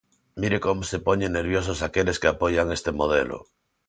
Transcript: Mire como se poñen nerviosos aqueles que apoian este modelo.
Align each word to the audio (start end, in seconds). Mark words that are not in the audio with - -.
Mire 0.41 0.57
como 0.65 0.81
se 0.91 0.97
poñen 1.07 1.33
nerviosos 1.39 1.79
aqueles 1.81 2.19
que 2.21 2.29
apoian 2.29 2.67
este 2.77 2.91
modelo. 2.99 3.37